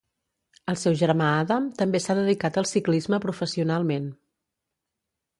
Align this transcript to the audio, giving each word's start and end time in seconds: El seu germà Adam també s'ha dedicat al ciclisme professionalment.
El 0.71 0.77
seu 0.83 0.93
germà 1.01 1.25
Adam 1.41 1.67
també 1.81 2.01
s'ha 2.05 2.15
dedicat 2.19 2.57
al 2.61 2.67
ciclisme 2.69 3.19
professionalment. 3.27 4.09